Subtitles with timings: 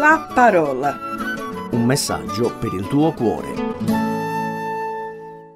[0.00, 0.98] la parola.
[1.72, 3.52] Un messaggio per il tuo cuore.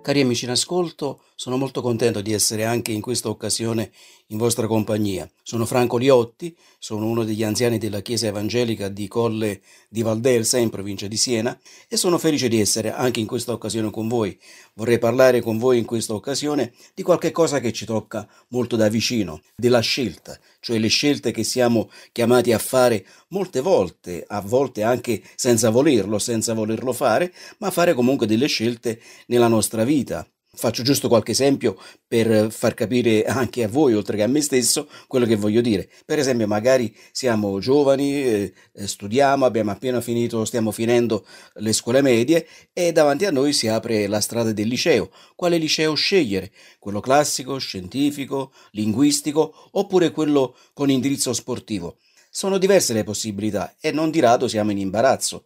[0.03, 3.91] Cari amici in ascolto, sono molto contento di essere anche in questa occasione
[4.29, 5.29] in vostra compagnia.
[5.43, 10.71] Sono Franco Liotti, sono uno degli anziani della Chiesa Evangelica di Colle di Valdelsa, in
[10.71, 11.59] provincia di Siena,
[11.89, 14.39] e sono felice di essere anche in questa occasione con voi.
[14.75, 18.89] Vorrei parlare con voi in questa occasione di qualche cosa che ci tocca molto da
[18.89, 24.85] vicino, della scelta, cioè le scelte che siamo chiamati a fare molte volte, a volte
[24.85, 30.27] anche senza volerlo, senza volerlo fare, ma fare comunque delle scelte nella nostra vita
[30.57, 31.77] Faccio giusto qualche esempio
[32.07, 35.89] per far capire anche a voi, oltre che a me stesso, quello che voglio dire.
[36.05, 42.47] Per esempio, magari siamo giovani, eh, studiamo, abbiamo appena finito, stiamo finendo le scuole medie
[42.73, 45.11] e davanti a noi si apre la strada del liceo.
[45.35, 46.53] Quale liceo scegliere?
[46.79, 51.99] Quello classico, scientifico, linguistico oppure quello con indirizzo sportivo?
[52.31, 55.45] Sono diverse le possibilità e non di rado siamo in imbarazzo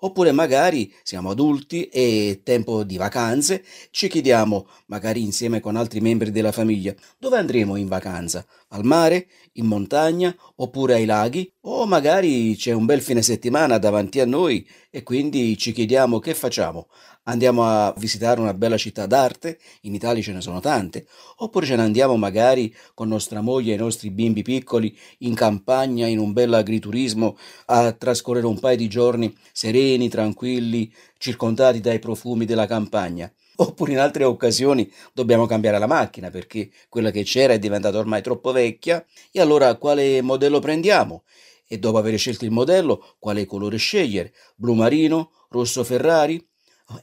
[0.00, 6.30] Oppure magari siamo adulti e tempo di vacanze, ci chiediamo, magari insieme con altri membri
[6.30, 8.44] della famiglia, dove andremo in vacanza?
[8.68, 11.52] Al mare, in montagna, oppure ai laghi?
[11.62, 16.32] O magari c'è un bel fine settimana davanti a noi e quindi ci chiediamo che
[16.34, 16.88] facciamo?
[17.24, 21.76] Andiamo a visitare una bella città d'arte, in Italia ce ne sono tante, oppure ce
[21.76, 26.32] ne andiamo magari con nostra moglie e i nostri bimbi piccoli in campagna, in un
[26.32, 27.36] bel agriturismo,
[27.66, 33.30] a trascorrere un paio di giorni sereni, tranquilli, circondati dai profumi della campagna.
[33.62, 38.22] Oppure in altre occasioni dobbiamo cambiare la macchina perché quella che c'era è diventata ormai
[38.22, 41.24] troppo vecchia e allora quale modello prendiamo?
[41.68, 44.32] E dopo aver scelto il modello, quale colore scegliere?
[44.56, 45.32] Blu marino?
[45.50, 46.42] Rosso Ferrari?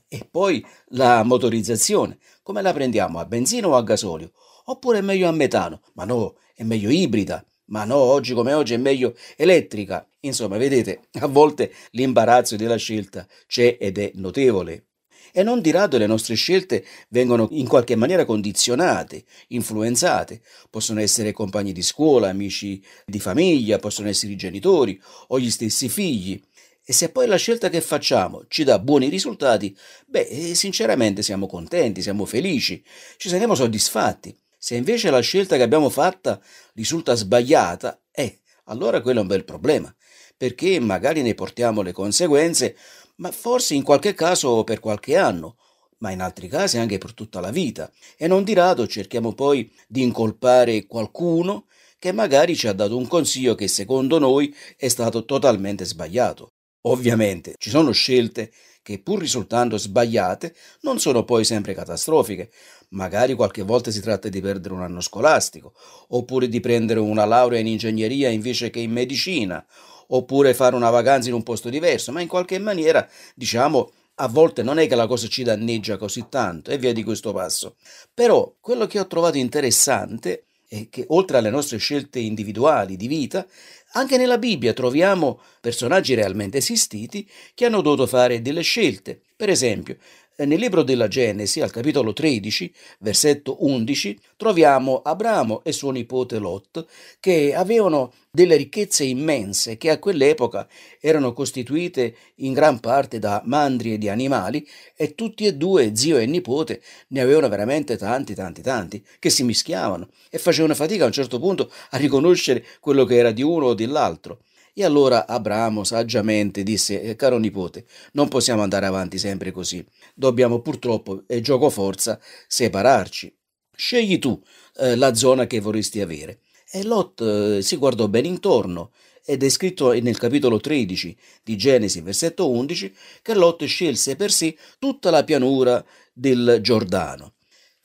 [0.07, 3.19] E poi la motorizzazione, come la prendiamo?
[3.19, 4.31] A benzina o a gasolio?
[4.65, 5.81] Oppure è meglio a metano?
[5.93, 7.45] Ma no, è meglio ibrida.
[7.65, 10.05] Ma no, oggi come oggi è meglio elettrica.
[10.21, 14.86] Insomma, vedete, a volte l'imbarazzo della scelta c'è ed è notevole.
[15.31, 20.41] E non di rado le nostre scelte vengono in qualche maniera condizionate, influenzate.
[20.69, 25.89] Possono essere compagni di scuola, amici di famiglia, possono essere i genitori o gli stessi
[25.89, 26.41] figli.
[26.89, 31.45] E se poi la scelta che facciamo ci dà buoni risultati, beh, eh, sinceramente siamo
[31.45, 32.81] contenti, siamo felici,
[33.17, 34.33] ci saremo soddisfatti.
[34.57, 36.41] Se invece la scelta che abbiamo fatta
[36.75, 39.93] risulta sbagliata, eh, allora quello è un bel problema,
[40.37, 42.77] perché magari ne portiamo le conseguenze,
[43.17, 45.57] ma forse in qualche caso per qualche anno,
[45.99, 47.91] ma in altri casi anche per tutta la vita.
[48.17, 51.65] E non di rado cerchiamo poi di incolpare qualcuno
[51.99, 56.49] che magari ci ha dato un consiglio che secondo noi è stato totalmente sbagliato.
[56.81, 58.51] Ovviamente ci sono scelte
[58.83, 62.51] che pur risultando sbagliate non sono poi sempre catastrofiche.
[62.89, 65.73] Magari qualche volta si tratta di perdere un anno scolastico,
[66.09, 69.65] oppure di prendere una laurea in ingegneria invece che in medicina,
[70.07, 74.63] oppure fare una vacanza in un posto diverso, ma in qualche maniera, diciamo, a volte
[74.63, 77.75] non è che la cosa ci danneggia così tanto e via di questo passo.
[78.13, 83.45] Però quello che ho trovato interessante è che oltre alle nostre scelte individuali di vita,
[83.93, 89.21] anche nella Bibbia troviamo personaggi realmente esistiti che hanno dovuto fare delle scelte.
[89.35, 89.97] Per esempio,
[90.45, 96.85] nel libro della Genesi, al capitolo 13, versetto 11, troviamo Abramo e suo nipote Lot
[97.19, 100.67] che avevano delle ricchezze immense che a quell'epoca
[100.99, 106.17] erano costituite in gran parte da mandri e di animali e tutti e due, zio
[106.17, 111.07] e nipote, ne avevano veramente tanti, tanti, tanti, che si mischiavano e facevano fatica a
[111.07, 114.41] un certo punto a riconoscere quello che era di uno o dell'altro.
[114.79, 119.83] E allora Abramo saggiamente disse, eh, caro nipote, non possiamo andare avanti sempre così,
[120.13, 123.35] dobbiamo purtroppo, e gioco forza, separarci.
[123.75, 124.39] Scegli tu
[124.75, 126.41] eh, la zona che vorresti avere.
[126.69, 128.91] E Lot eh, si guardò ben intorno
[129.25, 132.93] ed è scritto nel capitolo 13 di Genesi, versetto 11,
[133.23, 135.83] che Lot scelse per sé tutta la pianura
[136.13, 137.33] del Giordano.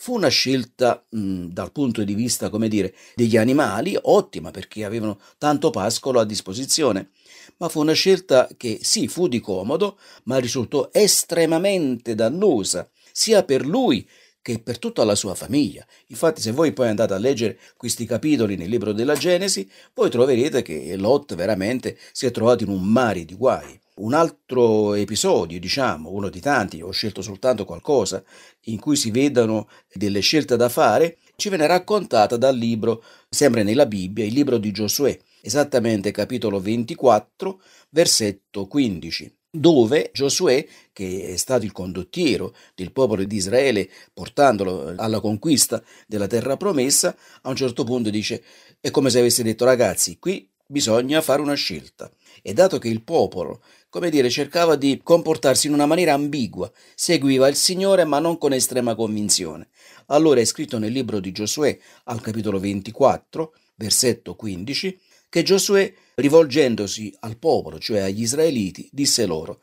[0.02, 5.20] Fu una scelta mh, dal punto di vista, come dire, degli animali ottima perché avevano
[5.38, 7.10] tanto pascolo a disposizione,
[7.58, 13.64] ma fu una scelta che sì, fu di comodo, ma risultò estremamente dannosa sia per
[13.64, 14.04] lui
[14.42, 15.86] che per tutta la sua famiglia.
[16.08, 20.62] Infatti, se voi poi andate a leggere questi capitoli nel libro della Genesi, voi troverete
[20.62, 23.78] che Lot veramente si è trovato in un mare di guai.
[23.94, 28.22] Un altro episodio, diciamo, uno di tanti, ho scelto soltanto qualcosa,
[28.62, 33.86] in cui si vedono delle scelte da fare, ci viene raccontata dal libro, sempre nella
[33.86, 37.60] Bibbia, il libro di Giosuè, esattamente capitolo 24,
[37.90, 45.20] versetto 15 dove Giosuè, che è stato il condottiero del popolo di Israele portandolo alla
[45.20, 48.43] conquista della terra promessa, a un certo punto dice
[48.81, 52.10] è come se avesse detto ragazzi, qui bisogna fare una scelta.
[52.40, 57.46] E dato che il popolo, come dire, cercava di comportarsi in una maniera ambigua, seguiva
[57.46, 59.69] il Signore ma non con estrema convinzione,
[60.06, 64.99] allora è scritto nel libro di Giosuè al capitolo 24, versetto 15,
[65.32, 69.62] che Giosuè, rivolgendosi al popolo, cioè agli israeliti, disse loro,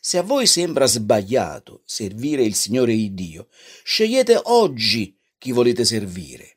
[0.00, 3.48] se a voi sembra sbagliato servire il Signore il Dio,
[3.84, 6.56] scegliete oggi chi volete servire.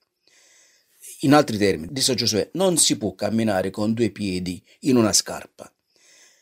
[1.23, 5.69] In altri termini, disse Giosuè, non si può camminare con due piedi in una scarpa.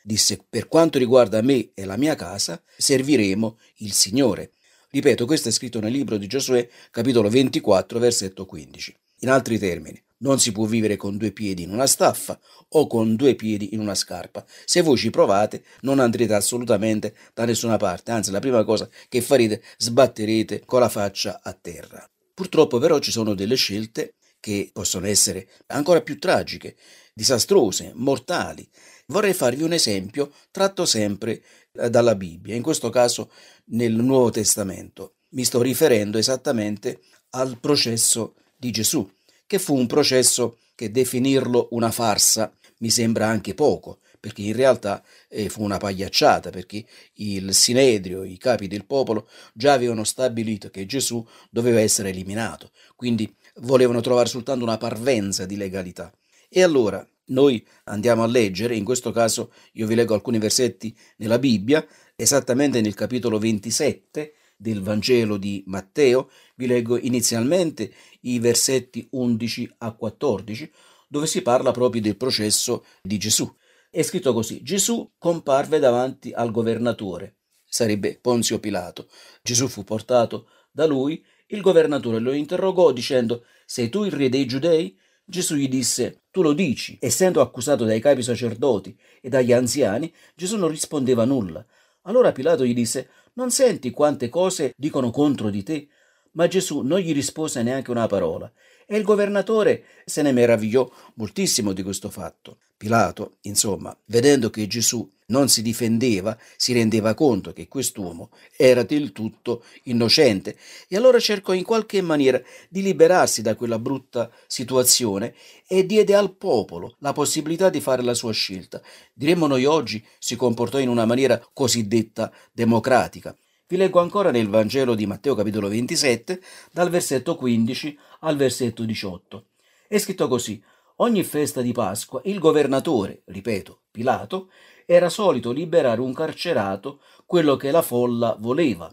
[0.04, 4.52] Disse, per quanto riguarda me e la mia casa, serviremo il Signore.
[4.92, 8.96] Ripeto, questo è scritto nel libro di Giosuè, capitolo 24, versetto 15.
[9.22, 12.40] In altri termini, non si può vivere con due piedi in una staffa
[12.70, 14.46] o con due piedi in una scarpa.
[14.66, 19.22] Se voi ci provate, non andrete assolutamente da nessuna parte, anzi la prima cosa che
[19.22, 22.08] farete, sbatterete con la faccia a terra.
[22.34, 26.76] Purtroppo però ci sono delle scelte che possono essere ancora più tragiche,
[27.14, 28.68] disastrose, mortali.
[29.08, 31.44] Vorrei farvi un esempio tratto sempre
[31.74, 33.32] eh, dalla Bibbia, in questo caso
[33.66, 35.16] nel Nuovo Testamento.
[35.30, 37.02] Mi sto riferendo esattamente
[37.32, 39.08] al processo di Gesù
[39.52, 45.04] che fu un processo che definirlo una farsa mi sembra anche poco, perché in realtà
[45.28, 50.86] eh, fu una pagliacciata, perché il Sinedrio, i capi del popolo, già avevano stabilito che
[50.86, 56.10] Gesù doveva essere eliminato, quindi volevano trovare soltanto una parvenza di legalità.
[56.48, 61.40] E allora noi andiamo a leggere, in questo caso io vi leggo alcuni versetti nella
[61.40, 67.92] Bibbia, esattamente nel capitolo 27 del Vangelo di Matteo, vi leggo inizialmente
[68.22, 70.72] i versetti 11 a 14,
[71.08, 73.52] dove si parla proprio del processo di Gesù.
[73.90, 79.10] È scritto così: Gesù comparve davanti al governatore, sarebbe Ponzio Pilato.
[79.42, 84.46] Gesù fu portato da lui, il governatore lo interrogò dicendo: Sei tu il re dei
[84.46, 84.96] giudei?
[85.26, 87.00] Gesù gli disse: Tu lo dici.
[87.02, 91.66] Essendo accusato dai capi sacerdoti e dagli anziani, Gesù non rispondeva nulla.
[92.04, 95.88] Allora Pilato gli disse: Non senti quante cose dicono contro di te?
[96.34, 98.52] Ma Gesù non gli rispose neanche una parola
[98.86, 102.58] e il governatore se ne meravigliò moltissimo di questo fatto.
[102.76, 109.12] Pilato, insomma, vedendo che Gesù non si difendeva, si rendeva conto che quest'uomo era del
[109.12, 110.58] tutto innocente
[110.88, 112.40] e allora cercò in qualche maniera
[112.70, 115.34] di liberarsi da quella brutta situazione
[115.68, 118.82] e diede al popolo la possibilità di fare la sua scelta.
[119.14, 123.36] Diremmo noi oggi si comportò in una maniera cosiddetta democratica.
[123.68, 126.42] Vi leggo ancora nel Vangelo di Matteo capitolo 27,
[126.74, 129.46] dal versetto 15 al versetto 18.
[129.88, 130.62] È scritto così:
[130.98, 134.50] Ogni festa di Pasqua il governatore, ripeto, Pilato,
[134.86, 138.92] era solito liberare un carcerato, quello che la folla voleva.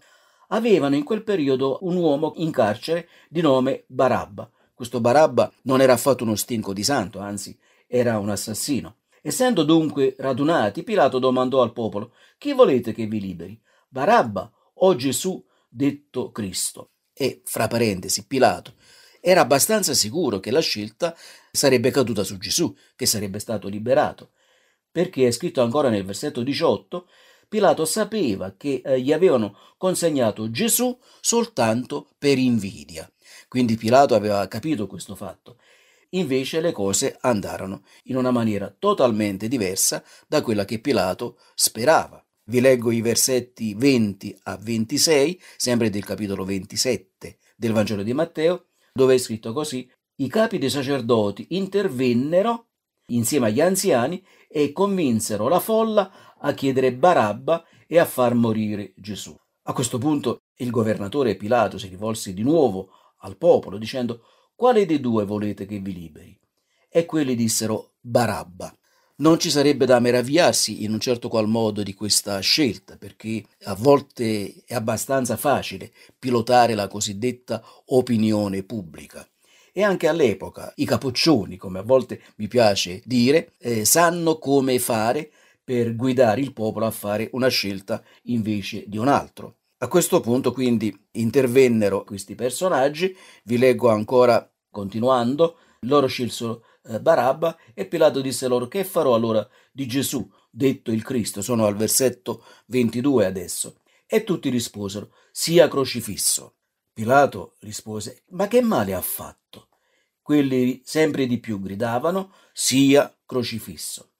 [0.49, 4.51] Avevano in quel periodo un uomo in carcere di nome Barabba.
[4.75, 8.97] Questo Barabba non era affatto uno stinco di santo, anzi era un assassino.
[9.21, 13.61] Essendo dunque radunati, Pilato domandò al popolo: Chi volete che vi liberi?
[13.89, 16.91] Barabba o Gesù detto Cristo.
[17.13, 18.75] E, fra parentesi, Pilato
[19.21, 21.17] era abbastanza sicuro che la scelta
[21.51, 24.31] sarebbe caduta su Gesù, che sarebbe stato liberato,
[24.91, 27.07] perché è scritto ancora nel versetto 18,
[27.49, 33.11] Pilato sapeva che eh, gli avevano consegnato Gesù soltanto per invidia.
[33.49, 35.59] Quindi Pilato aveva capito questo fatto.
[36.11, 42.23] Invece le cose andarono in una maniera totalmente diversa da quella che Pilato sperava.
[42.45, 48.69] Vi leggo i versetti 20 a 26, sempre del capitolo 27 del Vangelo di Matteo,
[48.93, 52.68] dove è scritto così: I capi dei sacerdoti intervennero
[53.09, 59.37] insieme agli anziani e convinsero la folla a chiedere Barabba e a far morire Gesù.
[59.65, 64.23] A questo punto il governatore Pilato si rivolse di nuovo al popolo dicendo:
[64.55, 66.39] Quale dei due volete che vi liberi?
[66.89, 68.73] E quelli dissero Barabba
[69.21, 73.75] non ci sarebbe da meravigliarsi in un certo qual modo di questa scelta, perché a
[73.75, 79.27] volte è abbastanza facile pilotare la cosiddetta opinione pubblica.
[79.73, 85.31] E anche all'epoca i capoccioni, come a volte mi piace dire, eh, sanno come fare
[85.63, 89.57] per guidare il popolo a fare una scelta invece di un altro.
[89.81, 97.57] A questo punto quindi intervennero questi personaggi, vi leggo ancora continuando, loro scelsero eh, Barabba
[97.75, 101.43] e Pilato disse loro che farò allora di Gesù, detto il Cristo.
[101.43, 103.77] Sono al versetto 22 adesso.
[104.07, 106.55] E tutti risposero, sia crocifisso.
[106.99, 109.69] Pilato rispose, ma che male ha fatto?
[110.21, 114.15] Quelli sempre di più gridavano, sia crocifisso.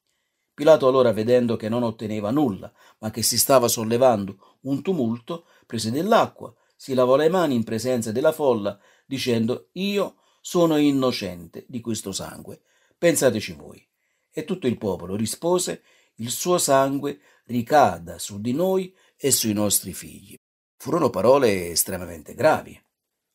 [0.55, 5.91] Pilato allora, vedendo che non otteneva nulla, ma che si stava sollevando un tumulto, prese
[5.91, 12.13] dell'acqua, si lavò le mani in presenza della folla, dicendo, io sono innocente di questo
[12.13, 12.61] sangue.
[12.97, 13.85] Pensateci voi.
[14.31, 15.83] E tutto il popolo rispose,
[16.19, 20.37] il suo sangue ricada su di noi e sui nostri figli.
[20.81, 22.81] Furono parole estremamente gravi.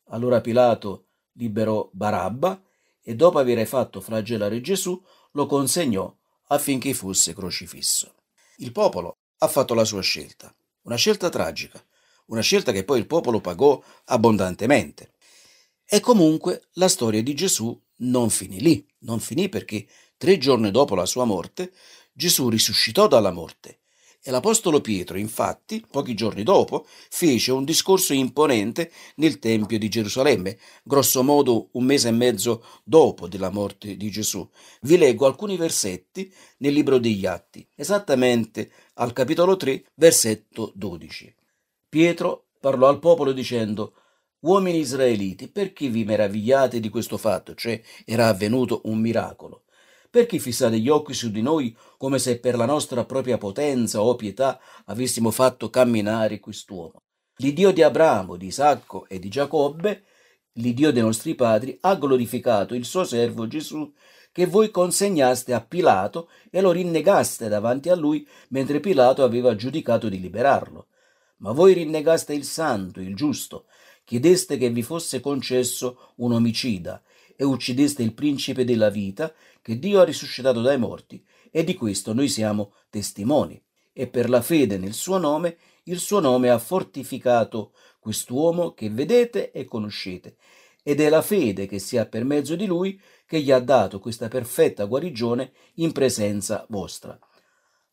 [0.08, 2.58] Allora Pilato liberò Barabba
[3.02, 4.98] e dopo aver fatto flagellare Gesù
[5.32, 6.10] lo consegnò
[6.48, 8.14] affinché fosse crocifisso.
[8.56, 11.84] Il popolo ha fatto la sua scelta, una scelta tragica,
[12.26, 15.12] una scelta che poi il popolo pagò abbondantemente.
[15.84, 19.86] E comunque la storia di Gesù non finì lì, non finì perché
[20.16, 21.74] tre giorni dopo la sua morte
[22.10, 23.80] Gesù risuscitò dalla morte
[24.26, 30.56] e l'Apostolo Pietro, infatti, pochi giorni dopo, fece un discorso imponente nel Tempio di Gerusalemme,
[30.82, 34.48] grosso modo un mese e mezzo dopo della morte di Gesù.
[34.80, 41.34] Vi leggo alcuni versetti nel libro degli Atti, esattamente al capitolo 3, versetto 12.
[41.86, 43.92] Pietro parlò al popolo dicendo
[44.40, 49.63] Uomini israeliti, perché vi meravigliate di questo fatto, cioè era avvenuto un miracolo?
[50.14, 54.14] Perché fissate gli occhi su di noi come se per la nostra propria potenza o
[54.14, 57.02] pietà avessimo fatto camminare quest'uomo?
[57.38, 60.04] L'Iddio di Abramo, di Isacco e di Giacobbe,
[60.52, 63.92] l'Iddio dei nostri padri, ha glorificato il suo servo Gesù
[64.30, 70.08] che voi consegnaste a Pilato e lo rinnegaste davanti a lui mentre Pilato aveva giudicato
[70.08, 70.86] di liberarlo.
[71.38, 73.64] Ma voi rinnegaste il santo, il giusto,
[74.04, 77.02] chiedeste che vi fosse concesso un omicida
[77.36, 79.32] e uccideste il principe della vita
[79.64, 83.58] che Dio ha risuscitato dai morti, e di questo noi siamo testimoni.
[83.94, 89.52] E per la fede nel suo nome, il suo nome ha fortificato quest'uomo che vedete
[89.52, 90.36] e conoscete,
[90.82, 94.00] ed è la fede che si ha per mezzo di lui che gli ha dato
[94.00, 97.18] questa perfetta guarigione in presenza vostra.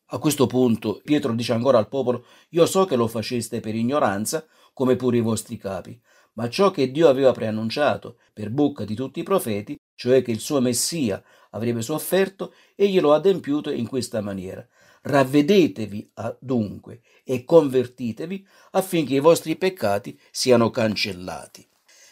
[0.08, 4.46] A questo punto Pietro dice ancora al popolo, io so che lo faceste per ignoranza,
[4.74, 5.98] come pure i vostri capi,
[6.34, 10.40] ma ciò che Dio aveva preannunciato per bocca di tutti i profeti, cioè che il
[10.40, 14.66] suo Messia avrebbe sofferto, egli lo ha adempiuto in questa maniera.
[15.02, 21.66] Ravvedetevi dunque e convertitevi affinché i vostri peccati siano cancellati.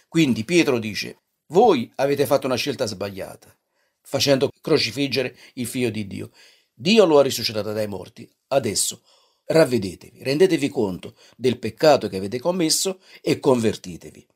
[0.09, 1.19] Quindi Pietro dice,
[1.49, 3.57] voi avete fatto una scelta sbagliata,
[4.03, 6.31] facendo crocifiggere il figlio di Dio.
[6.75, 8.29] Dio lo ha risuscitato dai morti.
[8.49, 9.03] Adesso
[9.45, 14.27] ravvedetevi, rendetevi conto del peccato che avete commesso e convertitevi.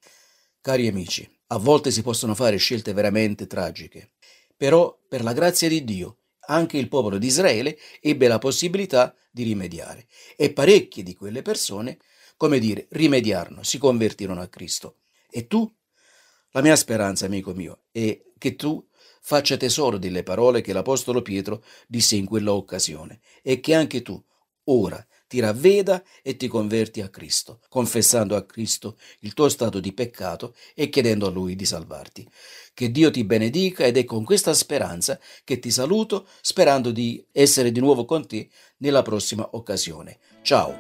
[0.60, 4.12] Cari amici, a volte si possono fare scelte veramente tragiche,
[4.56, 9.44] però per la grazia di Dio anche il popolo di Israele ebbe la possibilità di
[9.44, 10.06] rimediare
[10.36, 11.98] e parecchie di quelle persone,
[12.36, 14.98] come dire, rimediarono, si convertirono a Cristo.
[15.30, 15.70] E tu?
[16.50, 18.86] La mia speranza, amico mio, è che tu
[19.20, 24.22] faccia tesoro delle parole che l'Apostolo Pietro disse in quella occasione e che anche tu
[24.64, 29.92] ora ti ravveda e ti converti a Cristo, confessando a Cristo il tuo stato di
[29.92, 32.24] peccato e chiedendo a Lui di salvarti.
[32.72, 37.72] Che Dio ti benedica ed è con questa speranza che ti saluto, sperando di essere
[37.72, 40.18] di nuovo con te nella prossima occasione.
[40.42, 40.78] Ciao!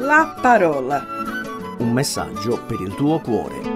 [0.00, 1.02] La parola.
[1.78, 3.75] Un messaggio per il tuo cuore.